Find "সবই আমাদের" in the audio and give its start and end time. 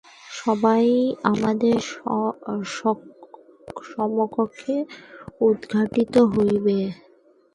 0.31-1.77